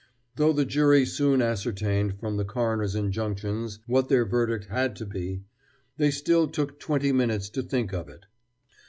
[0.35, 5.43] Though the jury soon ascertained from the coroner's injunctions what their verdict had to be,
[5.97, 8.25] they still took twenty minutes to think of it.